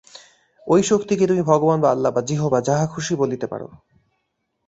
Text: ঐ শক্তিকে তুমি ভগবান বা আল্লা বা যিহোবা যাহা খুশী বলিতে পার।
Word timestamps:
ঐ 0.67 0.81
শক্তিকে 0.81 1.25
তুমি 1.27 1.41
ভগবান 1.41 1.77
বা 1.81 1.89
আল্লা 1.91 2.09
বা 2.11 2.21
যিহোবা 2.21 2.59
যাহা 2.61 2.85
খুশী 2.87 3.13
বলিতে 3.15 3.45
পার। 3.47 3.61